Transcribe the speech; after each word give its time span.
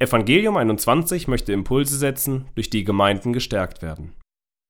Evangelium 0.00 0.56
21 0.56 1.26
möchte 1.26 1.52
Impulse 1.52 1.96
setzen, 1.96 2.46
durch 2.54 2.70
die 2.70 2.84
Gemeinden 2.84 3.32
gestärkt 3.32 3.82
werden. 3.82 4.14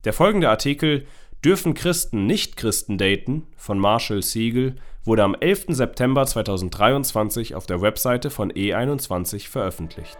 Der 0.04 0.14
folgende 0.14 0.48
Artikel 0.48 1.06
Dürfen 1.44 1.74
Christen 1.74 2.26
nicht 2.26 2.56
Christen 2.56 2.98
daten 2.98 3.46
von 3.56 3.78
Marshall 3.78 4.22
Siegel 4.22 4.76
wurde 5.04 5.22
am 5.22 5.36
11. 5.38 5.66
September 5.68 6.26
2023 6.26 7.54
auf 7.54 7.66
der 7.66 7.80
Webseite 7.80 8.30
von 8.30 8.50
E21 8.50 9.48
veröffentlicht. 9.48 10.18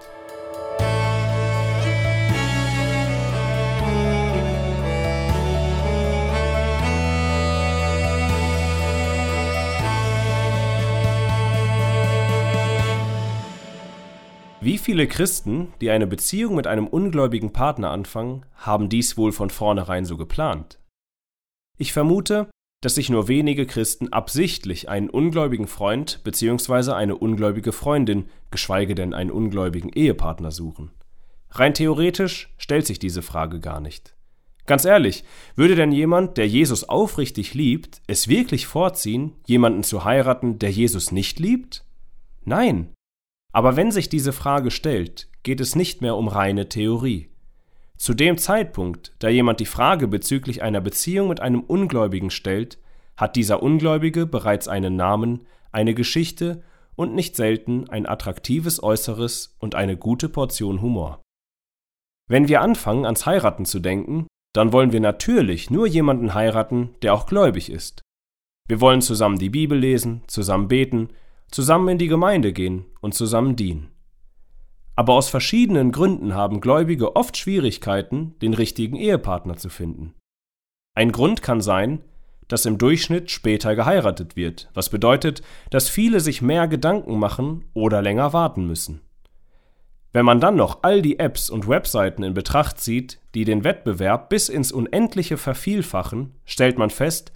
Wie 14.60 14.76
viele 14.76 15.06
Christen, 15.06 15.72
die 15.80 15.90
eine 15.90 16.08
Beziehung 16.08 16.56
mit 16.56 16.66
einem 16.66 16.88
ungläubigen 16.88 17.52
Partner 17.52 17.90
anfangen, 17.90 18.44
haben 18.56 18.88
dies 18.88 19.16
wohl 19.16 19.30
von 19.30 19.50
vornherein 19.50 20.04
so 20.04 20.16
geplant? 20.16 20.80
Ich 21.76 21.92
vermute, 21.92 22.50
dass 22.82 22.96
sich 22.96 23.08
nur 23.08 23.28
wenige 23.28 23.66
Christen 23.66 24.12
absichtlich 24.12 24.88
einen 24.88 25.10
ungläubigen 25.10 25.68
Freund 25.68 26.22
bzw. 26.24 26.90
eine 26.90 27.16
ungläubige 27.16 27.70
Freundin, 27.70 28.30
geschweige 28.50 28.96
denn 28.96 29.14
einen 29.14 29.30
ungläubigen 29.30 29.90
Ehepartner 29.92 30.50
suchen. 30.50 30.90
Rein 31.50 31.72
theoretisch 31.72 32.52
stellt 32.58 32.86
sich 32.86 32.98
diese 32.98 33.22
Frage 33.22 33.60
gar 33.60 33.80
nicht. 33.80 34.16
Ganz 34.66 34.84
ehrlich, 34.84 35.22
würde 35.54 35.76
denn 35.76 35.92
jemand, 35.92 36.36
der 36.36 36.48
Jesus 36.48 36.82
aufrichtig 36.82 37.54
liebt, 37.54 38.02
es 38.08 38.26
wirklich 38.26 38.66
vorziehen, 38.66 39.34
jemanden 39.46 39.84
zu 39.84 40.04
heiraten, 40.04 40.58
der 40.58 40.72
Jesus 40.72 41.12
nicht 41.12 41.38
liebt? 41.38 41.84
Nein. 42.44 42.92
Aber 43.52 43.76
wenn 43.76 43.90
sich 43.90 44.08
diese 44.08 44.32
Frage 44.32 44.70
stellt, 44.70 45.28
geht 45.42 45.60
es 45.60 45.74
nicht 45.74 46.02
mehr 46.02 46.16
um 46.16 46.28
reine 46.28 46.68
Theorie. 46.68 47.30
Zu 47.96 48.14
dem 48.14 48.38
Zeitpunkt, 48.38 49.14
da 49.18 49.28
jemand 49.28 49.60
die 49.60 49.66
Frage 49.66 50.06
bezüglich 50.06 50.62
einer 50.62 50.80
Beziehung 50.80 51.28
mit 51.28 51.40
einem 51.40 51.62
Ungläubigen 51.62 52.30
stellt, 52.30 52.78
hat 53.16 53.34
dieser 53.34 53.62
Ungläubige 53.62 54.26
bereits 54.26 54.68
einen 54.68 54.94
Namen, 54.94 55.46
eine 55.72 55.94
Geschichte 55.94 56.62
und 56.94 57.14
nicht 57.14 57.34
selten 57.36 57.88
ein 57.88 58.06
attraktives 58.06 58.82
Äußeres 58.82 59.56
und 59.58 59.74
eine 59.74 59.96
gute 59.96 60.28
Portion 60.28 60.80
Humor. 60.80 61.22
Wenn 62.28 62.48
wir 62.48 62.60
anfangen, 62.60 63.04
ans 63.04 63.26
Heiraten 63.26 63.64
zu 63.64 63.80
denken, 63.80 64.26
dann 64.54 64.72
wollen 64.72 64.92
wir 64.92 65.00
natürlich 65.00 65.70
nur 65.70 65.86
jemanden 65.86 66.34
heiraten, 66.34 66.94
der 67.02 67.14
auch 67.14 67.26
gläubig 67.26 67.70
ist. 67.70 68.02
Wir 68.68 68.80
wollen 68.80 69.00
zusammen 69.00 69.38
die 69.38 69.50
Bibel 69.50 69.78
lesen, 69.78 70.22
zusammen 70.26 70.68
beten, 70.68 71.08
zusammen 71.50 71.88
in 71.88 71.98
die 71.98 72.08
Gemeinde 72.08 72.52
gehen 72.52 72.84
und 73.00 73.14
zusammen 73.14 73.56
dienen. 73.56 73.90
Aber 74.96 75.14
aus 75.14 75.28
verschiedenen 75.28 75.92
Gründen 75.92 76.34
haben 76.34 76.60
Gläubige 76.60 77.14
oft 77.14 77.36
Schwierigkeiten, 77.36 78.34
den 78.40 78.54
richtigen 78.54 78.96
Ehepartner 78.96 79.56
zu 79.56 79.68
finden. 79.68 80.14
Ein 80.94 81.12
Grund 81.12 81.42
kann 81.42 81.60
sein, 81.60 82.02
dass 82.48 82.66
im 82.66 82.78
Durchschnitt 82.78 83.30
später 83.30 83.76
geheiratet 83.76 84.34
wird, 84.34 84.68
was 84.74 84.88
bedeutet, 84.88 85.42
dass 85.70 85.88
viele 85.88 86.18
sich 86.18 86.42
mehr 86.42 86.66
Gedanken 86.66 87.18
machen 87.18 87.66
oder 87.74 88.02
länger 88.02 88.32
warten 88.32 88.66
müssen. 88.66 89.02
Wenn 90.12 90.24
man 90.24 90.40
dann 90.40 90.56
noch 90.56 90.78
all 90.82 91.02
die 91.02 91.18
Apps 91.18 91.50
und 91.50 91.68
Webseiten 91.68 92.22
in 92.22 92.34
Betracht 92.34 92.80
zieht, 92.80 93.20
die 93.34 93.44
den 93.44 93.62
Wettbewerb 93.62 94.30
bis 94.30 94.48
ins 94.48 94.72
Unendliche 94.72 95.36
vervielfachen, 95.36 96.34
stellt 96.44 96.78
man 96.78 96.90
fest, 96.90 97.32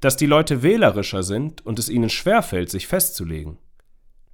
dass 0.00 0.16
die 0.16 0.26
Leute 0.26 0.62
wählerischer 0.62 1.22
sind 1.22 1.64
und 1.64 1.78
es 1.78 1.88
ihnen 1.88 2.10
schwerfällt, 2.10 2.70
sich 2.70 2.86
festzulegen. 2.86 3.58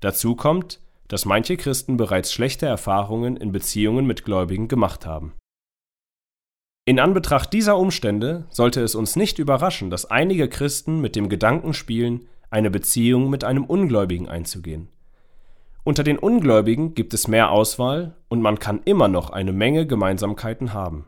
Dazu 0.00 0.34
kommt, 0.34 0.80
dass 1.08 1.24
manche 1.24 1.56
Christen 1.56 1.96
bereits 1.96 2.32
schlechte 2.32 2.66
Erfahrungen 2.66 3.36
in 3.36 3.52
Beziehungen 3.52 4.06
mit 4.06 4.24
Gläubigen 4.24 4.68
gemacht 4.68 5.06
haben. 5.06 5.34
In 6.84 6.98
Anbetracht 6.98 7.52
dieser 7.52 7.78
Umstände 7.78 8.46
sollte 8.50 8.80
es 8.80 8.96
uns 8.96 9.14
nicht 9.14 9.38
überraschen, 9.38 9.90
dass 9.90 10.10
einige 10.10 10.48
Christen 10.48 11.00
mit 11.00 11.14
dem 11.14 11.28
Gedanken 11.28 11.74
spielen, 11.74 12.26
eine 12.50 12.70
Beziehung 12.70 13.30
mit 13.30 13.44
einem 13.44 13.64
Ungläubigen 13.64 14.28
einzugehen. 14.28 14.88
Unter 15.84 16.02
den 16.02 16.18
Ungläubigen 16.18 16.94
gibt 16.94 17.14
es 17.14 17.28
mehr 17.28 17.50
Auswahl 17.50 18.16
und 18.28 18.42
man 18.42 18.58
kann 18.58 18.82
immer 18.84 19.08
noch 19.08 19.30
eine 19.30 19.52
Menge 19.52 19.86
Gemeinsamkeiten 19.86 20.72
haben. 20.72 21.06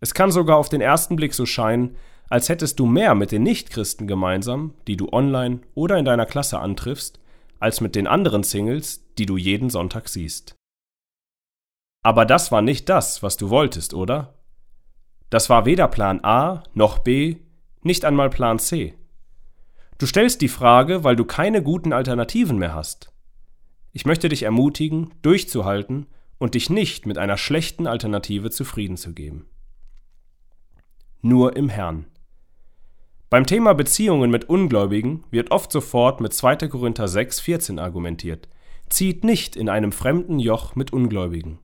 Es 0.00 0.14
kann 0.14 0.30
sogar 0.30 0.56
auf 0.56 0.68
den 0.68 0.80
ersten 0.80 1.16
Blick 1.16 1.34
so 1.34 1.44
scheinen, 1.44 1.96
als 2.30 2.48
hättest 2.48 2.78
du 2.78 2.86
mehr 2.86 3.14
mit 3.14 3.32
den 3.32 3.42
Nichtchristen 3.42 4.06
gemeinsam, 4.06 4.72
die 4.86 4.96
du 4.96 5.12
online 5.12 5.60
oder 5.74 5.98
in 5.98 6.04
deiner 6.04 6.26
Klasse 6.26 6.60
antriffst, 6.60 7.20
als 7.58 7.80
mit 7.80 7.94
den 7.94 8.06
anderen 8.06 8.44
Singles, 8.44 9.04
die 9.18 9.26
du 9.26 9.36
jeden 9.36 9.68
Sonntag 9.68 10.08
siehst. 10.08 10.54
Aber 12.02 12.24
das 12.24 12.50
war 12.50 12.62
nicht 12.62 12.88
das, 12.88 13.22
was 13.22 13.36
du 13.36 13.50
wolltest, 13.50 13.92
oder? 13.92 14.34
Das 15.28 15.50
war 15.50 15.66
weder 15.66 15.88
Plan 15.88 16.24
A 16.24 16.62
noch 16.72 17.00
B, 17.00 17.36
nicht 17.82 18.04
einmal 18.04 18.30
Plan 18.30 18.58
C. 18.58 18.94
Du 19.98 20.06
stellst 20.06 20.40
die 20.40 20.48
Frage, 20.48 21.04
weil 21.04 21.16
du 21.16 21.24
keine 21.24 21.62
guten 21.62 21.92
Alternativen 21.92 22.58
mehr 22.58 22.74
hast. 22.74 23.12
Ich 23.92 24.06
möchte 24.06 24.28
dich 24.28 24.44
ermutigen, 24.44 25.12
durchzuhalten 25.20 26.06
und 26.38 26.54
dich 26.54 26.70
nicht 26.70 27.06
mit 27.06 27.18
einer 27.18 27.36
schlechten 27.36 27.86
Alternative 27.86 28.50
zufrieden 28.50 28.96
zu 28.96 29.12
geben. 29.12 29.46
Nur 31.20 31.56
im 31.56 31.68
Herrn. 31.68 32.06
Beim 33.30 33.46
Thema 33.46 33.74
Beziehungen 33.74 34.28
mit 34.28 34.48
Ungläubigen 34.48 35.22
wird 35.30 35.52
oft 35.52 35.70
sofort 35.70 36.20
mit 36.20 36.34
2. 36.34 36.66
Korinther 36.66 37.06
6, 37.06 37.38
14 37.38 37.78
argumentiert. 37.78 38.48
Zieht 38.88 39.22
nicht 39.22 39.54
in 39.54 39.68
einem 39.68 39.92
fremden 39.92 40.40
Joch 40.40 40.74
mit 40.74 40.92
Ungläubigen. 40.92 41.60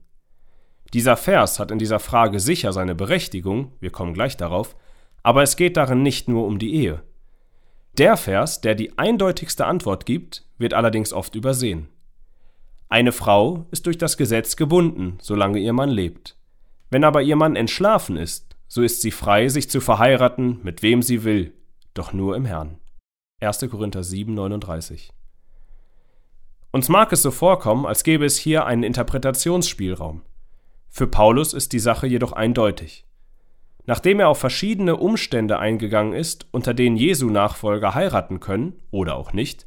Dieser 0.93 1.17
Vers 1.17 1.59
hat 1.59 1.69
in 1.69 1.77
dieser 1.77 1.99
Frage 1.99 2.39
sicher 2.39 2.71
seine 2.71 2.95
Berechtigung, 2.95 3.73
wir 3.81 3.89
kommen 3.89 4.13
gleich 4.13 4.37
darauf, 4.37 4.77
aber 5.23 5.43
es 5.43 5.57
geht 5.57 5.75
darin 5.75 6.03
nicht 6.03 6.29
nur 6.29 6.47
um 6.47 6.57
die 6.57 6.73
Ehe. 6.73 7.03
Der 7.97 8.15
Vers, 8.15 8.61
der 8.61 8.73
die 8.73 8.97
eindeutigste 8.97 9.65
Antwort 9.65 10.05
gibt, 10.05 10.45
wird 10.57 10.73
allerdings 10.73 11.11
oft 11.11 11.35
übersehen. 11.35 11.89
Eine 12.87 13.11
Frau 13.11 13.65
ist 13.71 13.87
durch 13.87 13.97
das 13.97 14.15
Gesetz 14.15 14.55
gebunden, 14.55 15.17
solange 15.21 15.59
ihr 15.59 15.73
Mann 15.73 15.89
lebt. 15.89 16.37
Wenn 16.89 17.03
aber 17.03 17.23
ihr 17.23 17.35
Mann 17.35 17.57
entschlafen 17.57 18.15
ist, 18.15 18.55
so 18.67 18.81
ist 18.81 19.01
sie 19.01 19.11
frei, 19.11 19.47
sich 19.47 19.69
zu 19.69 19.81
verheiraten, 19.81 20.59
mit 20.63 20.83
wem 20.83 21.01
sie 21.01 21.23
will, 21.23 21.53
doch 21.93 22.13
nur 22.13 22.35
im 22.35 22.45
Herrn. 22.45 22.77
1. 23.41 23.67
Korinther 23.69 24.03
7, 24.03 24.33
39. 24.33 25.11
Uns 26.71 26.89
mag 26.89 27.11
es 27.13 27.21
so 27.21 27.31
vorkommen, 27.31 27.85
als 27.85 28.03
gäbe 28.03 28.25
es 28.25 28.37
hier 28.37 28.65
einen 28.65 28.83
Interpretationsspielraum. 28.83 30.21
Für 30.89 31.07
Paulus 31.07 31.53
ist 31.53 31.73
die 31.73 31.79
Sache 31.79 32.07
jedoch 32.07 32.33
eindeutig. 32.33 33.05
Nachdem 33.85 34.19
er 34.19 34.27
auf 34.27 34.39
verschiedene 34.39 34.97
Umstände 34.97 35.59
eingegangen 35.59 36.13
ist, 36.13 36.47
unter 36.51 36.73
denen 36.73 36.97
Jesu 36.97 37.29
Nachfolger 37.29 37.95
heiraten 37.95 38.39
können 38.39 38.73
oder 38.91 39.15
auch 39.15 39.31
nicht, 39.31 39.65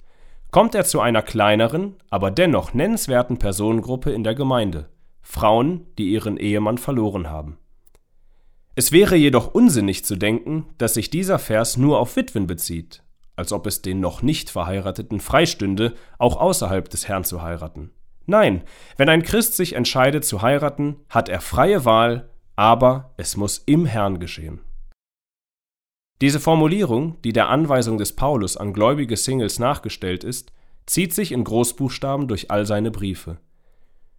kommt 0.50 0.74
er 0.74 0.84
zu 0.84 1.00
einer 1.00 1.22
kleineren, 1.22 1.94
aber 2.10 2.30
dennoch 2.30 2.74
nennenswerten 2.74 3.38
Personengruppe 3.38 4.10
in 4.10 4.24
der 4.24 4.34
Gemeinde, 4.34 4.90
Frauen, 5.22 5.86
die 5.96 6.10
ihren 6.10 6.36
Ehemann 6.36 6.76
verloren 6.76 7.30
haben. 7.30 7.59
Es 8.74 8.92
wäre 8.92 9.16
jedoch 9.16 9.52
unsinnig 9.52 10.04
zu 10.04 10.16
denken, 10.16 10.66
dass 10.78 10.94
sich 10.94 11.10
dieser 11.10 11.38
Vers 11.38 11.76
nur 11.76 11.98
auf 11.98 12.16
Witwen 12.16 12.46
bezieht, 12.46 13.02
als 13.36 13.52
ob 13.52 13.66
es 13.66 13.82
den 13.82 14.00
noch 14.00 14.22
nicht 14.22 14.50
Verheirateten 14.50 15.20
freistünde, 15.20 15.94
auch 16.18 16.36
außerhalb 16.36 16.88
des 16.88 17.08
Herrn 17.08 17.24
zu 17.24 17.42
heiraten. 17.42 17.90
Nein, 18.26 18.62
wenn 18.96 19.08
ein 19.08 19.22
Christ 19.22 19.56
sich 19.56 19.72
entscheidet 19.72 20.24
zu 20.24 20.40
heiraten, 20.40 20.96
hat 21.08 21.28
er 21.28 21.40
freie 21.40 21.84
Wahl, 21.84 22.30
aber 22.54 23.12
es 23.16 23.36
muss 23.36 23.58
im 23.58 23.86
Herrn 23.86 24.20
geschehen. 24.20 24.60
Diese 26.20 26.38
Formulierung, 26.38 27.20
die 27.22 27.32
der 27.32 27.48
Anweisung 27.48 27.96
des 27.96 28.14
Paulus 28.14 28.56
an 28.56 28.72
gläubige 28.72 29.16
Singles 29.16 29.58
nachgestellt 29.58 30.22
ist, 30.22 30.52
zieht 30.86 31.14
sich 31.14 31.32
in 31.32 31.44
Großbuchstaben 31.44 32.28
durch 32.28 32.50
all 32.50 32.66
seine 32.66 32.90
Briefe. 32.90 33.38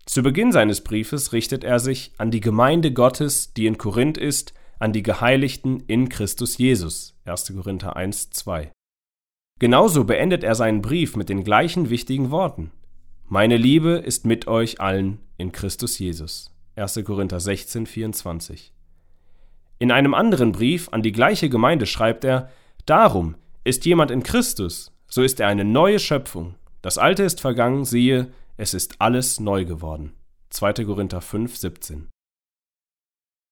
Zu 0.05 0.23
Beginn 0.23 0.51
seines 0.51 0.81
Briefes 0.81 1.31
richtet 1.31 1.63
er 1.63 1.79
sich 1.79 2.11
an 2.17 2.31
die 2.31 2.41
Gemeinde 2.41 2.91
Gottes, 2.91 3.53
die 3.53 3.67
in 3.67 3.77
Korinth 3.77 4.17
ist, 4.17 4.53
an 4.79 4.93
die 4.93 5.03
Geheiligten 5.03 5.83
in 5.87 6.09
Christus 6.09 6.57
Jesus. 6.57 7.15
1. 7.25 7.53
Korinther 7.55 7.95
1, 7.95 8.31
2. 8.31 8.71
Genauso 9.59 10.03
beendet 10.05 10.43
er 10.43 10.55
seinen 10.55 10.81
Brief 10.81 11.15
mit 11.15 11.29
den 11.29 11.43
gleichen 11.43 11.91
wichtigen 11.91 12.31
Worten. 12.31 12.71
Meine 13.27 13.57
Liebe 13.57 13.91
ist 13.91 14.25
mit 14.25 14.47
euch 14.47 14.81
allen 14.81 15.19
in 15.37 15.51
Christus 15.51 15.99
Jesus. 15.99 16.51
1. 16.75 16.99
Korinther 17.05 17.39
16, 17.39 17.85
24. 17.85 18.73
In 19.77 19.91
einem 19.91 20.15
anderen 20.15 20.51
Brief 20.51 20.89
an 20.89 21.03
die 21.03 21.11
gleiche 21.11 21.47
Gemeinde 21.47 21.85
schreibt 21.85 22.23
er: 22.23 22.49
Darum 22.87 23.35
ist 23.63 23.85
jemand 23.85 24.09
in 24.09 24.23
Christus, 24.23 24.91
so 25.07 25.21
ist 25.21 25.39
er 25.39 25.47
eine 25.47 25.63
neue 25.63 25.99
Schöpfung. 25.99 26.55
Das 26.81 26.97
Alte 26.97 27.21
ist 27.21 27.39
vergangen, 27.39 27.85
siehe, 27.85 28.31
es 28.61 28.75
ist 28.75 29.01
alles 29.01 29.39
neu 29.39 29.65
geworden. 29.65 30.13
2. 30.51 30.85
Korinther 30.85 31.19
5, 31.19 31.57
17. 31.57 32.09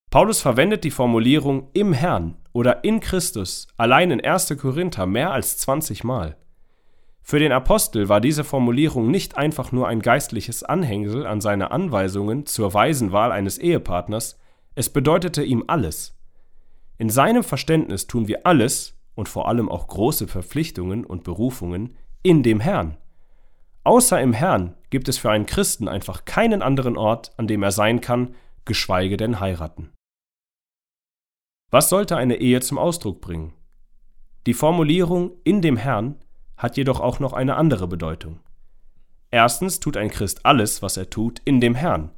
Paulus 0.08 0.40
verwendet 0.40 0.84
die 0.84 0.92
Formulierung 0.92 1.68
im 1.72 1.92
Herrn 1.92 2.36
oder 2.52 2.84
in 2.84 3.00
Christus 3.00 3.66
allein 3.76 4.12
in 4.12 4.24
1. 4.24 4.56
Korinther 4.56 5.06
mehr 5.06 5.32
als 5.32 5.58
20 5.58 6.04
Mal. 6.04 6.36
Für 7.22 7.40
den 7.40 7.50
Apostel 7.50 8.08
war 8.08 8.20
diese 8.20 8.44
Formulierung 8.44 9.10
nicht 9.10 9.36
einfach 9.36 9.72
nur 9.72 9.88
ein 9.88 10.00
geistliches 10.00 10.62
Anhängsel 10.62 11.26
an 11.26 11.40
seine 11.40 11.72
Anweisungen 11.72 12.46
zur 12.46 12.72
weisen 12.72 13.10
Wahl 13.10 13.32
eines 13.32 13.58
Ehepartners, 13.58 14.38
es 14.76 14.90
bedeutete 14.90 15.42
ihm 15.42 15.64
alles. 15.66 16.16
In 16.98 17.10
seinem 17.10 17.42
Verständnis 17.42 18.06
tun 18.06 18.28
wir 18.28 18.46
alles 18.46 18.96
und 19.16 19.28
vor 19.28 19.48
allem 19.48 19.68
auch 19.68 19.88
große 19.88 20.28
Verpflichtungen 20.28 21.04
und 21.04 21.24
Berufungen 21.24 21.96
in 22.22 22.44
dem 22.44 22.60
Herrn. 22.60 22.96
Außer 23.82 24.20
im 24.20 24.34
Herrn 24.34 24.76
gibt 24.90 25.08
es 25.08 25.18
für 25.18 25.30
einen 25.30 25.46
Christen 25.46 25.88
einfach 25.88 26.24
keinen 26.24 26.62
anderen 26.62 26.96
Ort, 26.96 27.32
an 27.36 27.46
dem 27.46 27.62
er 27.62 27.72
sein 27.72 28.00
kann, 28.00 28.34
geschweige 28.64 29.16
denn 29.16 29.40
heiraten. 29.40 29.90
Was 31.70 31.88
sollte 31.88 32.16
eine 32.16 32.36
Ehe 32.36 32.60
zum 32.60 32.78
Ausdruck 32.78 33.20
bringen? 33.20 33.52
Die 34.46 34.54
Formulierung 34.54 35.32
in 35.44 35.62
dem 35.62 35.76
Herrn 35.76 36.16
hat 36.56 36.76
jedoch 36.76 37.00
auch 37.00 37.20
noch 37.20 37.32
eine 37.32 37.56
andere 37.56 37.86
Bedeutung. 37.86 38.40
Erstens 39.30 39.78
tut 39.78 39.96
ein 39.96 40.10
Christ 40.10 40.44
alles, 40.44 40.82
was 40.82 40.96
er 40.96 41.08
tut, 41.08 41.40
in 41.44 41.60
dem 41.60 41.74
Herrn. 41.74 42.10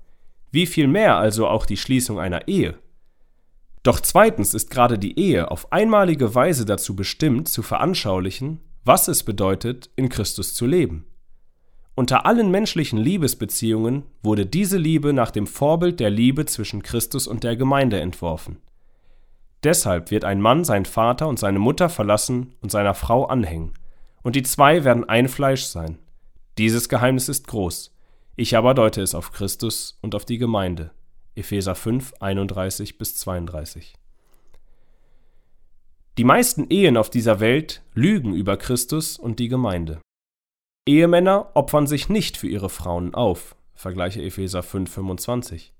Wie 0.50 0.66
viel 0.66 0.86
mehr 0.86 1.16
also 1.16 1.46
auch 1.46 1.66
die 1.66 1.76
Schließung 1.76 2.18
einer 2.18 2.48
Ehe? 2.48 2.78
Doch 3.82 4.00
zweitens 4.00 4.54
ist 4.54 4.70
gerade 4.70 4.98
die 4.98 5.18
Ehe 5.18 5.50
auf 5.50 5.72
einmalige 5.72 6.34
Weise 6.34 6.64
dazu 6.64 6.94
bestimmt, 6.96 7.48
zu 7.48 7.62
veranschaulichen, 7.62 8.60
was 8.84 9.08
es 9.08 9.24
bedeutet, 9.24 9.90
in 9.96 10.08
Christus 10.08 10.54
zu 10.54 10.66
leben. 10.66 11.06
Unter 11.94 12.24
allen 12.24 12.50
menschlichen 12.50 12.98
Liebesbeziehungen 12.98 14.04
wurde 14.22 14.46
diese 14.46 14.78
Liebe 14.78 15.12
nach 15.12 15.30
dem 15.30 15.46
Vorbild 15.46 16.00
der 16.00 16.08
Liebe 16.08 16.46
zwischen 16.46 16.82
Christus 16.82 17.26
und 17.26 17.44
der 17.44 17.56
Gemeinde 17.56 18.00
entworfen. 18.00 18.58
Deshalb 19.62 20.10
wird 20.10 20.24
ein 20.24 20.40
Mann 20.40 20.64
seinen 20.64 20.86
Vater 20.86 21.28
und 21.28 21.38
seine 21.38 21.58
Mutter 21.58 21.88
verlassen 21.88 22.54
und 22.62 22.72
seiner 22.72 22.94
Frau 22.94 23.26
anhängen, 23.26 23.72
und 24.22 24.36
die 24.36 24.42
zwei 24.42 24.84
werden 24.84 25.08
ein 25.08 25.28
Fleisch 25.28 25.64
sein. 25.64 25.98
Dieses 26.58 26.88
Geheimnis 26.88 27.28
ist 27.28 27.46
groß. 27.48 27.94
Ich 28.36 28.56
aber 28.56 28.72
deute 28.72 29.02
es 29.02 29.14
auf 29.14 29.32
Christus 29.32 29.98
und 30.00 30.14
auf 30.14 30.24
die 30.24 30.38
Gemeinde. 30.38 30.92
Epheser 31.34 31.74
5, 31.74 32.14
31 32.20 32.98
bis 32.98 33.16
32. 33.16 33.94
Die 36.18 36.24
meisten 36.24 36.66
Ehen 36.70 36.96
auf 36.96 37.10
dieser 37.10 37.40
Welt 37.40 37.82
lügen 37.94 38.34
über 38.34 38.56
Christus 38.56 39.18
und 39.18 39.38
die 39.38 39.48
Gemeinde. 39.48 40.00
Ehemänner 40.84 41.50
opfern 41.54 41.86
sich 41.86 42.08
nicht 42.08 42.36
für 42.36 42.48
ihre 42.48 42.68
Frauen 42.68 43.14
auf. 43.14 43.54
Vergleiche 43.74 44.20
Epheser 44.20 44.64
5, 44.64 44.92
25. 44.92 45.72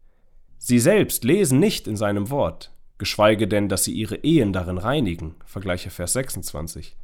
Sie 0.58 0.78
selbst 0.78 1.25
lesen 1.25 1.58
nicht 1.58 1.88
in 1.88 1.96
seinem 1.96 2.31
Wort, 2.31 2.70
geschweige 2.99 3.49
denn, 3.49 3.69
dass 3.69 3.82
sie 3.82 3.93
ihre 3.93 4.16
Ehen 4.16 4.52
darin 4.52 4.78
reinigen. 4.78 5.34
Vergleiche 5.44 5.90
Vers 5.90 6.12
26. 6.12 6.96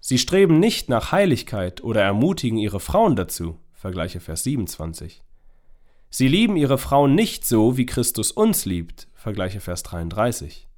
Sie 0.00 0.18
streben 0.18 0.60
nicht 0.60 0.90
nach 0.90 1.10
Heiligkeit 1.10 1.82
oder 1.82 2.02
ermutigen 2.02 2.58
ihre 2.58 2.80
Frauen 2.80 3.16
dazu. 3.16 3.58
Vergleiche 3.72 4.20
Vers 4.20 4.42
27. 4.42 5.22
Sie 6.10 6.28
lieben 6.28 6.56
ihre 6.56 6.76
Frauen 6.76 7.14
nicht 7.14 7.46
so, 7.46 7.78
wie 7.78 7.86
Christus 7.86 8.30
uns 8.30 8.66
liebt. 8.66 9.08
Vergleiche 9.14 9.60
Vers 9.60 9.82
33. 9.84 10.68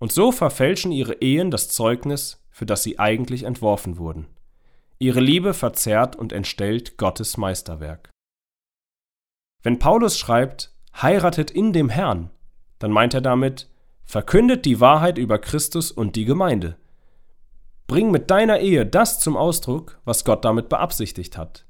Und 0.00 0.10
so 0.10 0.32
verfälschen 0.32 0.90
ihre 0.90 1.14
Ehen 1.20 1.52
das 1.52 1.68
Zeugnis, 1.68 2.42
für 2.50 2.66
das 2.66 2.82
sie 2.82 2.98
eigentlich 2.98 3.44
entworfen 3.44 3.98
wurden. 3.98 4.26
Ihre 4.98 5.20
Liebe 5.20 5.54
verzerrt 5.54 6.16
und 6.16 6.32
entstellt 6.32 6.96
Gottes 6.96 7.36
Meisterwerk. 7.36 8.10
Wenn 9.62 9.78
Paulus 9.78 10.18
schreibt, 10.18 10.72
heiratet 11.00 11.50
in 11.50 11.72
dem 11.72 11.88
Herrn, 11.88 12.30
dann 12.78 12.90
meint 12.90 13.14
er 13.14 13.20
damit, 13.20 13.68
verkündet 14.04 14.64
die 14.64 14.80
Wahrheit 14.80 15.18
über 15.18 15.38
Christus 15.38 15.92
und 15.92 16.16
die 16.16 16.24
Gemeinde, 16.24 16.76
Bring 17.88 18.10
mit 18.10 18.30
deiner 18.30 18.60
Ehe 18.60 18.84
das 18.84 19.18
zum 19.18 19.34
Ausdruck, 19.34 19.98
was 20.04 20.26
Gott 20.26 20.44
damit 20.44 20.68
beabsichtigt 20.68 21.38
hat. 21.38 21.64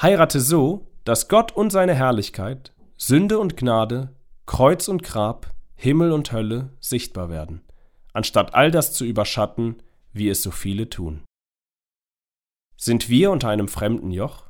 Heirate 0.00 0.40
so, 0.40 0.86
dass 1.02 1.28
Gott 1.28 1.50
und 1.50 1.70
seine 1.70 1.94
Herrlichkeit, 1.94 2.72
Sünde 2.96 3.40
und 3.40 3.56
Gnade, 3.56 4.14
Kreuz 4.46 4.86
und 4.86 5.02
Grab, 5.02 5.50
Himmel 5.74 6.12
und 6.12 6.30
Hölle 6.30 6.70
sichtbar 6.78 7.30
werden, 7.30 7.62
anstatt 8.12 8.54
all 8.54 8.70
das 8.70 8.92
zu 8.92 9.04
überschatten, 9.04 9.82
wie 10.12 10.28
es 10.28 10.40
so 10.40 10.52
viele 10.52 10.88
tun. 10.88 11.24
Sind 12.76 13.08
wir 13.08 13.30
unter 13.30 13.48
einem 13.48 13.68
fremden 13.68 14.10
Joch? 14.10 14.44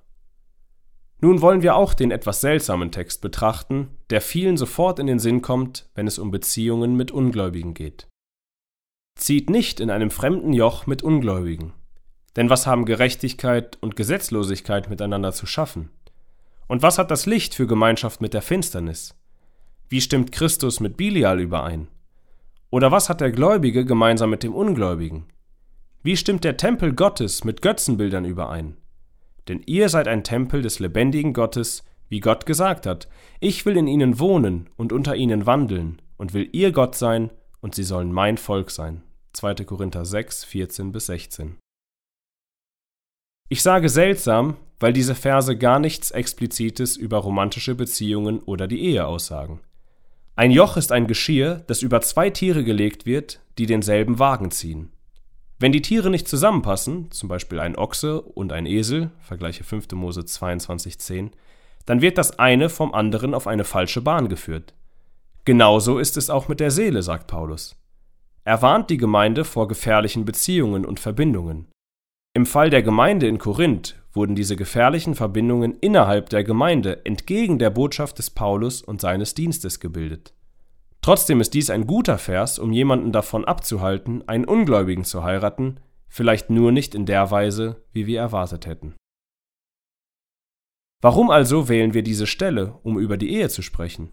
Nun 1.21 1.41
wollen 1.41 1.63
wir 1.63 1.77
auch 1.77 1.95
den 1.95 2.11
etwas 2.11 2.41
seltsamen 2.41 2.93
Text 2.93 3.23
betrachten, 3.23 3.89
der 4.11 4.21
vielen 4.21 4.57
sofort 4.57 4.99
in 4.99 5.07
den 5.07 5.19
Sinn 5.19 5.43
kommt, 5.43 5.89
wenn 5.95 6.07
es 6.07 6.19
um 6.19 6.31
Beziehungen 6.31 6.97
mit 6.97 7.11
Ungläubigen 7.11 7.73
geht. 7.73 8.09
Zieht 9.17 9.49
nicht 9.49 9.81
in 9.81 9.91
einem 9.91 10.11
fremden 10.11 10.53
Joch 10.53 10.87
mit 10.87 11.03
Ungläubigen. 11.03 11.73
Denn 12.37 12.51
was 12.51 12.67
haben 12.67 12.85
Gerechtigkeit 12.85 13.79
und 13.81 13.97
Gesetzlosigkeit 13.97 14.91
miteinander 14.91 15.33
zu 15.33 15.47
schaffen? 15.47 15.89
Und 16.69 16.83
was 16.83 16.99
hat 16.99 17.11
das 17.11 17.25
Licht 17.25 17.55
für 17.55 17.67
Gemeinschaft 17.67 18.21
mit 18.21 18.35
der 18.35 18.43
Finsternis? 18.43 19.15
Wie 19.89 20.01
stimmt 20.03 20.33
Christus 20.33 20.81
mit 20.81 20.97
Bilial 20.97 21.41
überein? 21.41 21.89
Oder 22.71 22.93
was 22.93 23.09
hat 23.09 23.21
der 23.21 23.31
Gläubige 23.31 23.87
gemeinsam 23.87 24.31
mit 24.31 24.43
dem 24.43 24.55
Ungläubigen? 24.55 25.27
Wie 26.07 26.17
stimmt 26.17 26.45
der 26.45 26.57
Tempel 26.57 26.93
Gottes 26.93 27.43
mit 27.43 27.63
Götzenbildern 27.63 28.25
überein? 28.25 28.77
Denn 29.49 29.61
ihr 29.67 29.89
seid 29.89 30.07
ein 30.07 30.23
Tempel 30.23 30.63
des 30.63 30.79
lebendigen 30.79 31.33
Gottes, 31.33 31.83
wie 32.09 32.21
Gott 32.21 32.47
gesagt 32.47 32.87
hat, 32.87 33.09
ich 33.41 33.67
will 33.67 33.77
in 33.77 33.89
ihnen 33.89 34.21
wohnen 34.21 34.71
und 34.77 34.93
unter 34.93 35.17
ihnen 35.17 35.47
wandeln 35.47 36.01
und 36.17 36.33
will 36.33 36.49
ihr 36.53 36.71
Gott 36.71 36.95
sein 36.95 37.33
und 37.61 37.75
sie 37.75 37.83
sollen 37.83 38.13
mein 38.13 38.39
Volk 38.39 38.71
sein. 38.71 39.03
2. 39.33 39.55
Korinther 39.65 40.05
6, 40.05 40.45
14 40.45 40.93
bis 40.93 41.07
16. 41.07 41.57
Ich 43.49 43.65
sage 43.65 43.89
seltsam, 43.89 44.59
weil 44.79 44.93
diese 44.93 45.17
Verse 45.17 45.59
gar 45.59 45.81
nichts 45.81 46.13
Explizites 46.13 46.97
über 46.97 47.19
romantische 47.19 47.75
Beziehungen 47.75 48.39
oder 48.39 48.69
die 48.69 48.81
Ehe 48.81 49.09
aussagen. 49.09 49.59
Ein 50.37 50.53
Joch 50.53 50.77
ist 50.77 50.93
ein 50.93 51.09
Geschirr, 51.09 51.65
das 51.67 51.83
über 51.83 52.01
zwei 52.01 52.31
Tiere 52.31 52.63
gelegt 52.63 53.07
wird, 53.07 53.41
die 53.59 53.67
denselben 53.67 54.21
Wagen 54.21 54.53
ziehen. 54.53 54.93
Wenn 55.59 55.73
die 55.73 55.81
Tiere 55.81 56.11
nicht 56.11 56.29
zusammenpassen, 56.29 57.11
zum 57.11 57.31
Beispiel 57.31 57.61
ein 57.61 57.77
Ochse 57.77 58.21
und 58.21 58.53
ein 58.53 58.67
Esel, 58.67 59.11
vergleiche 59.21 59.65
5. 59.65 59.93
Mose 59.93 60.21
22,10, 60.21 61.31
dann 61.87 62.03
wird 62.03 62.19
das 62.19 62.39
eine 62.39 62.69
vom 62.69 62.93
anderen 62.93 63.33
auf 63.33 63.47
eine 63.47 63.65
falsche 63.65 64.03
Bahn 64.03 64.29
geführt. 64.29 64.75
Genauso 65.47 65.99
ist 65.99 66.17
es 66.19 66.29
auch 66.29 66.49
mit 66.49 66.61
der 66.61 66.71
Seele, 66.71 67.03
sagt 67.03 67.27
Paulus. 67.27 67.77
Er 68.45 68.61
warnt 68.61 68.91
die 68.91 68.99
Gemeinde 68.99 69.45
vor 69.45 69.67
gefährlichen 69.67 70.25
Beziehungen 70.25 70.85
und 70.85 71.01
Verbindungen. 71.01 71.69
Im 72.35 72.45
Fall 72.45 72.69
der 72.69 72.83
Gemeinde 72.83 73.27
in 73.27 73.39
Korinth 73.39 73.97
wurden 74.13 74.35
diese 74.35 74.57
gefährlichen 74.57 75.15
Verbindungen 75.15 75.79
innerhalb 75.81 76.29
der 76.29 76.45
Gemeinde 76.45 77.05
entgegen 77.07 77.59
der 77.59 77.71
Botschaft 77.71 78.19
des 78.19 78.29
Paulus 78.29 78.83
und 78.83 79.01
seines 79.01 79.33
Dienstes 79.33 79.81
gebildet. 79.81 80.35
Trotzdem 81.07 81.41
ist 81.41 81.55
dies 81.55 81.71
ein 81.71 81.87
guter 81.87 82.19
Vers, 82.19 82.59
um 82.59 82.73
jemanden 82.73 83.13
davon 83.13 83.45
abzuhalten, 83.45 84.27
einen 84.27 84.45
Ungläubigen 84.45 85.05
zu 85.05 85.23
heiraten, 85.23 85.79
vielleicht 86.09 86.51
nur 86.51 86.73
nicht 86.73 86.97
in 86.97 87.07
der 87.07 87.31
Weise, 87.31 87.85
wie 87.93 88.07
wir 88.07 88.19
erwartet 88.19 88.67
hätten. 88.67 88.97
Warum 91.01 91.31
also 91.31 91.69
wählen 91.69 91.95
wir 91.95 92.03
diese 92.03 92.27
Stelle, 92.27 92.81
um 92.83 92.99
über 92.99 93.17
die 93.17 93.31
Ehe 93.31 93.49
zu 93.49 93.63
sprechen? 93.63 94.11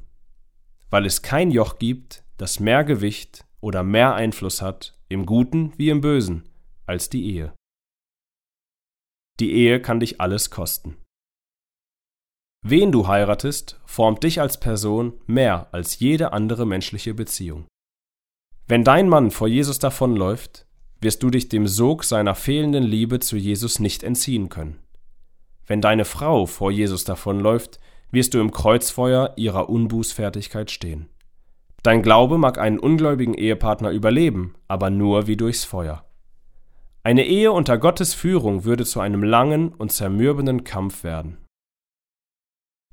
weil 0.94 1.08
es 1.08 1.24
kein 1.24 1.50
Joch 1.50 1.80
gibt, 1.80 2.24
das 2.38 2.60
mehr 2.60 2.84
Gewicht 2.84 3.48
oder 3.62 3.82
mehr 3.82 4.14
Einfluss 4.14 4.62
hat, 4.62 4.96
im 5.10 5.26
Guten 5.26 5.74
wie 5.76 5.90
im 5.90 6.02
Bösen, 6.02 6.48
als 6.86 7.10
die 7.10 7.34
Ehe. 7.34 7.56
Die 9.40 9.54
Ehe 9.54 9.82
kann 9.82 10.00
dich 10.00 10.22
alles 10.22 10.52
kosten. 10.52 11.03
Wen 12.66 12.94
du 12.94 13.08
heiratest, 13.08 13.78
formt 13.86 14.24
dich 14.24 14.40
als 14.40 14.58
Person 14.58 15.14
mehr 15.26 15.68
als 15.74 16.00
jede 16.00 16.32
andere 16.32 16.66
menschliche 16.66 17.14
Beziehung. 17.14 17.66
Wenn 18.68 18.86
dein 18.86 19.10
Mann 19.10 19.32
vor 19.32 19.50
Jesus 19.50 19.80
davonläuft, 19.80 20.66
wirst 21.02 21.22
du 21.24 21.30
dich 21.30 21.50
dem 21.50 21.68
Sog 21.68 22.06
seiner 22.06 22.36
fehlenden 22.36 22.84
Liebe 22.84 23.20
zu 23.20 23.36
Jesus 23.36 23.80
nicht 23.80 24.02
entziehen 24.02 24.48
können. 24.48 24.80
Wenn 25.68 25.82
deine 25.82 26.06
Frau 26.06 26.46
vor 26.46 26.72
Jesus 26.72 27.04
davonläuft, 27.04 27.82
wirst 28.12 28.34
du 28.34 28.40
im 28.40 28.52
Kreuzfeuer 28.52 29.34
ihrer 29.36 29.70
Unbußfertigkeit 29.70 30.72
stehen. 30.72 31.10
Dein 31.84 32.02
Glaube 32.02 32.38
mag 32.38 32.60
einen 32.60 32.80
ungläubigen 32.80 33.34
Ehepartner 33.34 33.92
überleben, 33.92 34.56
aber 34.70 34.90
nur 34.90 35.28
wie 35.28 35.36
durchs 35.36 35.66
Feuer. 35.66 36.06
Eine 37.04 37.26
Ehe 37.26 37.52
unter 37.52 37.78
Gottes 37.78 38.14
Führung 38.14 38.64
würde 38.64 38.86
zu 38.86 39.02
einem 39.02 39.22
langen 39.22 39.74
und 39.74 39.92
zermürbenden 39.92 40.64
Kampf 40.64 41.04
werden. 41.04 41.43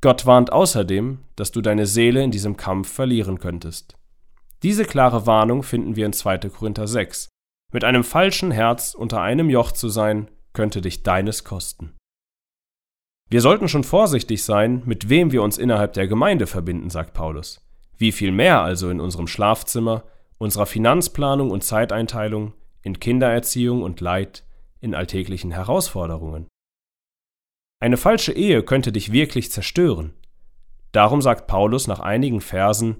Gott 0.03 0.25
warnt 0.25 0.51
außerdem, 0.51 1.19
dass 1.37 1.53
du 1.53 1.61
deine 1.61 1.87
Seele 1.87 2.23
in 2.23 2.31
diesem 2.31 2.57
Kampf 2.57 2.91
verlieren 2.91 3.39
könntest. 3.39 3.97
Diese 4.63 4.85
klare 4.85 5.27
Warnung 5.27 5.63
finden 5.63 5.95
wir 5.95 6.07
in 6.07 6.15
2. 6.15 6.39
Korinther 6.49 6.87
6. 6.87 7.29
Mit 7.73 7.85
einem 7.85 8.03
falschen 8.03 8.51
Herz 8.51 8.95
unter 8.95 9.21
einem 9.21 9.51
Joch 9.51 9.73
zu 9.73 9.89
sein, 9.89 10.31
könnte 10.53 10.81
dich 10.81 11.03
deines 11.03 11.45
kosten. 11.45 11.95
Wir 13.29 13.41
sollten 13.41 13.69
schon 13.69 13.85
vorsichtig 13.85 14.43
sein, 14.43 14.83
mit 14.87 15.09
wem 15.09 15.33
wir 15.33 15.43
uns 15.43 15.57
innerhalb 15.57 15.93
der 15.93 16.09
Gemeinde 16.09 16.47
verbinden, 16.47 16.91
sagt 16.91 17.15
Paulus. 17.15 17.61
Wie 17.97 18.11
viel 18.11 18.33
mehr 18.33 18.61
also 18.63 18.91
in 18.91 19.01
unserem 19.01 19.29
Schlafzimmer, 19.29 20.05
unserer 20.39 20.67
Finanzplanung 20.67 21.51
und 21.51 21.63
Zeiteinteilung, 21.63 22.55
in 22.83 22.99
Kindererziehung 22.99 23.83
und 23.83 24.01
Leid, 24.01 24.45
in 24.81 24.95
alltäglichen 24.95 25.53
Herausforderungen. 25.53 26.49
Eine 27.83 27.97
falsche 27.97 28.33
Ehe 28.33 28.63
könnte 28.63 28.93
dich 28.93 29.11
wirklich 29.11 29.51
zerstören. 29.51 30.13
Darum 30.93 31.23
sagt 31.23 31.47
Paulus 31.47 31.87
nach 31.87 32.01
einigen 32.01 32.43
Versen, 32.43 32.97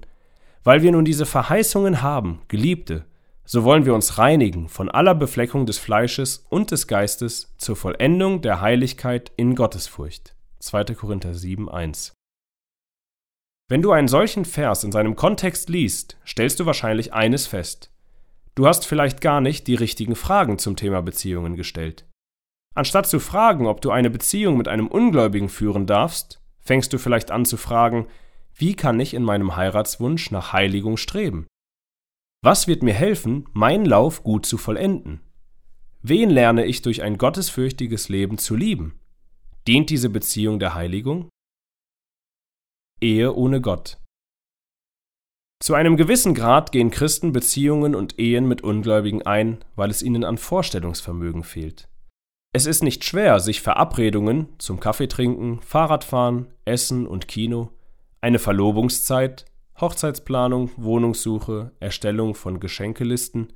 weil 0.63 0.81
wir 0.81 0.91
nun 0.91 1.05
diese 1.05 1.27
Verheißungen 1.27 2.01
haben, 2.01 2.41
Geliebte, 2.47 3.05
so 3.45 3.63
wollen 3.63 3.85
wir 3.85 3.93
uns 3.93 4.17
reinigen 4.17 4.69
von 4.69 4.89
aller 4.89 5.13
Befleckung 5.13 5.67
des 5.67 5.77
Fleisches 5.77 6.45
und 6.49 6.71
des 6.71 6.87
Geistes 6.87 7.53
zur 7.57 7.75
Vollendung 7.75 8.41
der 8.41 8.61
Heiligkeit 8.61 9.31
in 9.37 9.55
Gottesfurcht. 9.55 10.35
2. 10.59 10.85
Korinther 10.95 11.35
7, 11.35 11.69
1. 11.69 12.13
Wenn 13.67 13.81
du 13.81 13.91
einen 13.91 14.07
solchen 14.07 14.45
Vers 14.45 14.83
in 14.83 14.91
seinem 14.91 15.15
Kontext 15.15 15.69
liest, 15.69 16.17
stellst 16.25 16.59
du 16.59 16.65
wahrscheinlich 16.65 17.13
eines 17.13 17.45
fest. 17.45 17.91
Du 18.55 18.67
hast 18.67 18.85
vielleicht 18.85 19.21
gar 19.21 19.41
nicht 19.41 19.67
die 19.67 19.75
richtigen 19.75 20.15
Fragen 20.15 20.57
zum 20.57 20.75
Thema 20.75 21.01
Beziehungen 21.01 21.55
gestellt. 21.55 22.05
Anstatt 22.73 23.05
zu 23.07 23.19
fragen, 23.19 23.67
ob 23.67 23.81
du 23.81 23.91
eine 23.91 24.09
Beziehung 24.09 24.57
mit 24.57 24.67
einem 24.67 24.87
Ungläubigen 24.87 25.49
führen 25.49 25.85
darfst, 25.85 26.41
fängst 26.59 26.93
du 26.93 26.97
vielleicht 26.97 27.31
an 27.31 27.45
zu 27.45 27.57
fragen, 27.57 28.07
wie 28.53 28.75
kann 28.75 28.99
ich 28.99 29.13
in 29.13 29.23
meinem 29.23 29.55
Heiratswunsch 29.55 30.31
nach 30.31 30.53
Heiligung 30.53 30.97
streben? 30.97 31.47
Was 32.43 32.67
wird 32.67 32.81
mir 32.81 32.93
helfen, 32.93 33.47
meinen 33.53 33.85
Lauf 33.85 34.23
gut 34.23 34.45
zu 34.45 34.57
vollenden? 34.57 35.21
Wen 36.01 36.29
lerne 36.29 36.65
ich 36.65 36.81
durch 36.81 37.03
ein 37.03 37.17
gottesfürchtiges 37.17 38.09
Leben 38.09 38.37
zu 38.37 38.55
lieben? 38.55 38.99
Dient 39.67 39.89
diese 39.89 40.09
Beziehung 40.09 40.57
der 40.57 40.73
Heiligung? 40.73 41.29
Ehe 42.99 43.33
ohne 43.35 43.61
Gott. 43.61 43.99
Zu 45.61 45.75
einem 45.75 45.97
gewissen 45.97 46.33
Grad 46.33 46.71
gehen 46.71 46.89
Christen 46.89 47.33
Beziehungen 47.33 47.93
und 47.93 48.17
Ehen 48.17 48.47
mit 48.47 48.63
Ungläubigen 48.63 49.21
ein, 49.21 49.63
weil 49.75 49.91
es 49.91 50.01
ihnen 50.01 50.23
an 50.23 50.39
Vorstellungsvermögen 50.39 51.43
fehlt. 51.43 51.90
Es 52.53 52.65
ist 52.65 52.83
nicht 52.83 53.05
schwer, 53.05 53.39
sich 53.39 53.61
Verabredungen 53.61 54.49
zum 54.57 54.81
Kaffeetrinken, 54.81 55.61
Fahrradfahren, 55.61 56.47
Essen 56.65 57.07
und 57.07 57.29
Kino, 57.29 57.69
eine 58.19 58.39
Verlobungszeit, 58.39 59.45
Hochzeitsplanung, 59.79 60.69
Wohnungssuche, 60.75 61.71
Erstellung 61.79 62.35
von 62.35 62.59
Geschenkelisten, 62.59 63.53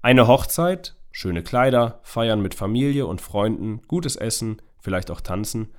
eine 0.00 0.26
Hochzeit, 0.28 0.96
schöne 1.12 1.42
Kleider, 1.42 2.00
Feiern 2.02 2.40
mit 2.40 2.54
Familie 2.54 3.06
und 3.06 3.20
Freunden, 3.20 3.82
gutes 3.86 4.16
Essen, 4.16 4.62
vielleicht 4.80 5.10
auch 5.10 5.20
tanzen, 5.20 5.74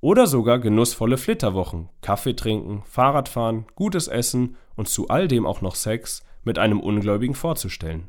oder 0.00 0.26
sogar 0.26 0.58
genussvolle 0.58 1.18
Flitterwochen, 1.18 1.90
Kaffee 2.00 2.34
trinken, 2.34 2.82
Fahrradfahren, 2.86 3.66
gutes 3.74 4.08
Essen 4.08 4.56
und 4.74 4.88
zu 4.88 5.08
all 5.08 5.28
dem 5.28 5.44
auch 5.44 5.60
noch 5.60 5.74
Sex 5.74 6.24
mit 6.44 6.58
einem 6.58 6.80
Ungläubigen 6.80 7.34
vorzustellen. 7.34 8.08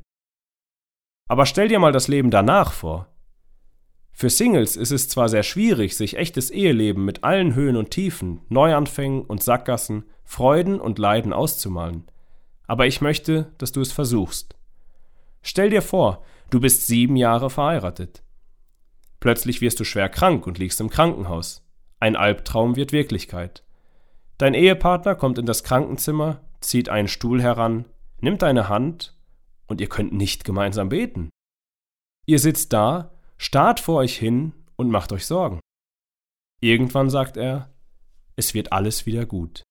Aber 1.27 1.45
stell 1.45 1.67
dir 1.67 1.79
mal 1.79 1.91
das 1.91 2.07
Leben 2.07 2.31
danach 2.31 2.71
vor. 2.71 3.09
Für 4.19 4.31
Singles 4.31 4.75
ist 4.77 4.89
es 4.89 5.07
zwar 5.09 5.29
sehr 5.29 5.43
schwierig, 5.43 5.95
sich 5.95 6.17
echtes 6.17 6.49
Eheleben 6.49 7.05
mit 7.05 7.23
allen 7.23 7.53
Höhen 7.53 7.75
und 7.75 7.91
Tiefen, 7.91 8.41
Neuanfängen 8.49 9.21
und 9.21 9.43
Sackgassen, 9.43 10.05
Freuden 10.23 10.81
und 10.81 10.97
Leiden 10.97 11.33
auszumalen, 11.33 12.07
aber 12.65 12.87
ich 12.87 12.99
möchte, 12.99 13.53
dass 13.59 13.73
du 13.73 13.79
es 13.79 13.91
versuchst. 13.91 14.55
Stell 15.43 15.69
dir 15.69 15.83
vor, 15.83 16.23
du 16.49 16.59
bist 16.59 16.87
sieben 16.87 17.15
Jahre 17.15 17.51
verheiratet. 17.51 18.23
Plötzlich 19.19 19.61
wirst 19.61 19.79
du 19.79 19.83
schwer 19.83 20.09
krank 20.09 20.47
und 20.47 20.57
liegst 20.57 20.81
im 20.81 20.89
Krankenhaus. 20.89 21.63
Ein 21.99 22.15
Albtraum 22.15 22.75
wird 22.75 22.93
Wirklichkeit. 22.93 23.63
Dein 24.39 24.55
Ehepartner 24.55 25.13
kommt 25.13 25.37
in 25.37 25.45
das 25.45 25.63
Krankenzimmer, 25.63 26.41
zieht 26.59 26.89
einen 26.89 27.07
Stuhl 27.07 27.39
heran, 27.39 27.85
nimmt 28.19 28.41
deine 28.41 28.67
Hand 28.67 29.15
und 29.67 29.79
ihr 29.79 29.89
könnt 29.89 30.11
nicht 30.11 30.43
gemeinsam 30.43 30.89
beten. 30.89 31.29
Ihr 32.25 32.39
sitzt 32.39 32.73
da, 32.73 33.11
starrt 33.37 33.79
vor 33.79 33.97
euch 33.97 34.17
hin 34.17 34.53
und 34.75 34.89
macht 34.89 35.11
euch 35.11 35.25
Sorgen. 35.25 35.59
Irgendwann 36.61 37.09
sagt 37.09 37.37
er, 37.37 37.69
es 38.35 38.53
wird 38.53 38.71
alles 38.71 39.05
wieder 39.05 39.25
gut. 39.25 39.63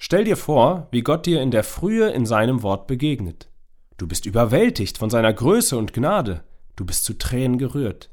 Stell 0.00 0.24
dir 0.24 0.36
vor, 0.36 0.88
wie 0.90 1.02
Gott 1.02 1.26
dir 1.26 1.40
in 1.40 1.50
der 1.50 1.64
Frühe 1.64 2.10
in 2.10 2.26
seinem 2.26 2.62
Wort 2.62 2.86
begegnet. 2.86 3.48
Du 3.96 4.06
bist 4.06 4.26
überwältigt 4.26 4.98
von 4.98 5.08
seiner 5.08 5.32
Größe 5.32 5.78
und 5.78 5.92
Gnade, 5.92 6.44
du 6.76 6.84
bist 6.84 7.04
zu 7.04 7.16
Tränen 7.16 7.58
gerührt. 7.58 8.10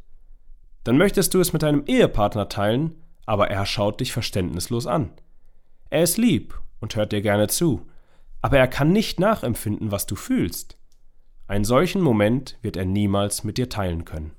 Dann 0.84 0.98
möchtest 0.98 1.34
du 1.34 1.40
es 1.40 1.54
mit 1.54 1.64
deinem 1.64 1.86
Ehepartner 1.86 2.50
teilen, 2.50 3.02
aber 3.26 3.50
er 3.50 3.66
schaut 3.66 4.00
dich 4.00 4.14
verständnislos 4.14 4.88
an. 4.88 5.12
Er 5.90 6.04
ist 6.04 6.18
lieb 6.18 6.60
und 6.80 6.96
hört 6.96 7.12
dir 7.12 7.22
gerne 7.22 7.48
zu, 7.48 7.88
aber 8.42 8.58
er 8.58 8.68
kann 8.68 8.92
nicht 8.92 9.20
nachempfinden, 9.20 9.92
was 9.92 10.06
du 10.06 10.16
fühlst. 10.16 10.78
Einen 11.52 11.66
solchen 11.66 12.02
Moment 12.02 12.58
wird 12.62 12.78
er 12.78 12.86
niemals 12.86 13.44
mit 13.44 13.58
dir 13.58 13.68
teilen 13.68 14.06
können. 14.06 14.32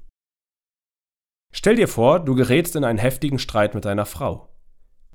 Stell 1.52 1.76
dir 1.76 1.86
vor, 1.86 2.20
du 2.20 2.34
gerätst 2.34 2.74
in 2.74 2.84
einen 2.84 2.98
heftigen 2.98 3.38
Streit 3.38 3.74
mit 3.74 3.84
deiner 3.84 4.06
Frau. 4.06 4.48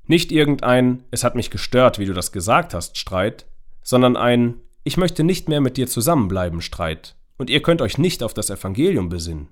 Nicht 0.06 0.30
irgendein 0.30 1.02
Es 1.10 1.24
hat 1.24 1.34
mich 1.34 1.50
gestört, 1.50 1.98
wie 1.98 2.06
du 2.06 2.14
das 2.14 2.30
gesagt 2.30 2.72
hast, 2.72 2.98
Streit, 2.98 3.46
sondern 3.82 4.16
ein 4.16 4.60
Ich 4.84 4.96
möchte 4.96 5.24
nicht 5.24 5.48
mehr 5.48 5.60
mit 5.60 5.76
dir 5.76 5.88
zusammenbleiben, 5.88 6.60
Streit, 6.60 7.16
und 7.36 7.50
ihr 7.50 7.62
könnt 7.62 7.82
euch 7.82 7.98
nicht 7.98 8.22
auf 8.22 8.32
das 8.32 8.48
Evangelium 8.48 9.08
besinnen. 9.08 9.48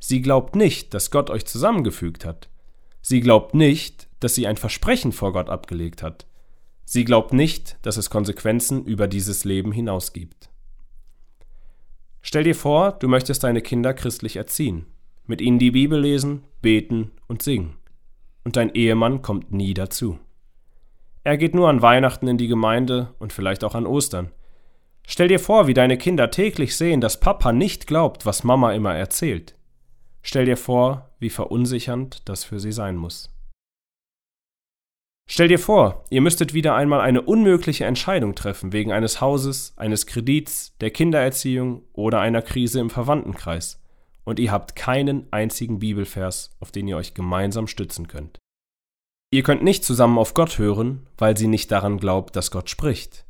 Sie 0.00 0.22
glaubt 0.22 0.56
nicht, 0.56 0.94
dass 0.94 1.10
Gott 1.10 1.28
euch 1.28 1.44
zusammengefügt 1.44 2.24
hat. 2.24 2.48
Sie 3.02 3.20
glaubt 3.20 3.54
nicht, 3.54 4.08
dass 4.20 4.34
sie 4.34 4.46
ein 4.46 4.56
Versprechen 4.56 5.12
vor 5.12 5.34
Gott 5.34 5.50
abgelegt 5.50 6.02
hat. 6.02 6.24
Sie 6.86 7.04
glaubt 7.04 7.34
nicht, 7.34 7.76
dass 7.82 7.98
es 7.98 8.08
Konsequenzen 8.08 8.86
über 8.86 9.06
dieses 9.06 9.44
Leben 9.44 9.72
hinaus 9.72 10.14
gibt. 10.14 10.48
Stell 12.22 12.44
dir 12.44 12.54
vor, 12.54 12.92
du 12.92 13.08
möchtest 13.08 13.44
deine 13.44 13.60
Kinder 13.60 13.92
christlich 13.94 14.36
erziehen, 14.36 14.86
mit 15.26 15.40
ihnen 15.40 15.58
die 15.58 15.72
Bibel 15.72 16.00
lesen, 16.00 16.44
beten 16.62 17.10
und 17.26 17.42
singen. 17.42 17.76
Und 18.44 18.56
dein 18.56 18.74
Ehemann 18.74 19.22
kommt 19.22 19.52
nie 19.52 19.74
dazu. 19.74 20.18
Er 21.24 21.36
geht 21.36 21.54
nur 21.54 21.68
an 21.68 21.82
Weihnachten 21.82 22.26
in 22.28 22.38
die 22.38 22.48
Gemeinde 22.48 23.14
und 23.18 23.32
vielleicht 23.32 23.64
auch 23.64 23.74
an 23.74 23.86
Ostern. 23.86 24.30
Stell 25.06 25.28
dir 25.28 25.40
vor, 25.40 25.66
wie 25.66 25.74
deine 25.74 25.98
Kinder 25.98 26.30
täglich 26.30 26.76
sehen, 26.76 27.00
dass 27.00 27.20
Papa 27.20 27.52
nicht 27.52 27.86
glaubt, 27.86 28.24
was 28.24 28.44
Mama 28.44 28.72
immer 28.72 28.94
erzählt. 28.94 29.56
Stell 30.22 30.44
dir 30.44 30.56
vor, 30.56 31.10
wie 31.18 31.30
verunsichernd 31.30 32.28
das 32.28 32.44
für 32.44 32.60
sie 32.60 32.72
sein 32.72 32.96
muss. 32.96 33.31
Stell 35.26 35.48
dir 35.48 35.58
vor, 35.58 36.04
ihr 36.10 36.20
müsstet 36.20 36.52
wieder 36.52 36.74
einmal 36.74 37.00
eine 37.00 37.22
unmögliche 37.22 37.84
Entscheidung 37.84 38.34
treffen 38.34 38.72
wegen 38.72 38.92
eines 38.92 39.20
Hauses, 39.20 39.72
eines 39.76 40.06
Kredits, 40.06 40.76
der 40.80 40.90
Kindererziehung 40.90 41.82
oder 41.92 42.20
einer 42.20 42.42
Krise 42.42 42.80
im 42.80 42.90
Verwandtenkreis, 42.90 43.82
und 44.24 44.38
ihr 44.38 44.52
habt 44.52 44.76
keinen 44.76 45.32
einzigen 45.32 45.78
Bibelvers, 45.78 46.56
auf 46.60 46.70
den 46.70 46.86
ihr 46.86 46.96
euch 46.96 47.14
gemeinsam 47.14 47.66
stützen 47.66 48.08
könnt. 48.08 48.38
Ihr 49.30 49.42
könnt 49.42 49.62
nicht 49.62 49.84
zusammen 49.84 50.18
auf 50.18 50.34
Gott 50.34 50.58
hören, 50.58 51.06
weil 51.16 51.38
sie 51.38 51.46
nicht 51.46 51.72
daran 51.72 51.96
glaubt, 51.96 52.36
dass 52.36 52.50
Gott 52.50 52.68
spricht. 52.68 53.24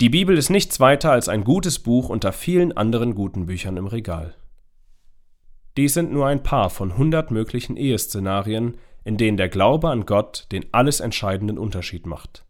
Die 0.00 0.08
Bibel 0.08 0.36
ist 0.36 0.50
nichts 0.50 0.80
weiter 0.80 1.12
als 1.12 1.28
ein 1.28 1.44
gutes 1.44 1.78
Buch 1.78 2.08
unter 2.08 2.32
vielen 2.32 2.76
anderen 2.76 3.14
guten 3.14 3.46
Büchern 3.46 3.76
im 3.76 3.86
Regal. 3.86 4.34
Dies 5.76 5.94
sind 5.94 6.12
nur 6.12 6.26
ein 6.26 6.42
paar 6.42 6.70
von 6.70 6.96
hundert 6.98 7.30
möglichen 7.30 7.76
Eheszenarien, 7.76 8.78
in 9.04 9.16
denen 9.16 9.36
der 9.36 9.48
Glaube 9.48 9.88
an 9.88 10.06
Gott 10.06 10.46
den 10.52 10.66
alles 10.72 11.00
entscheidenden 11.00 11.58
Unterschied 11.58 12.06
macht. 12.06 12.44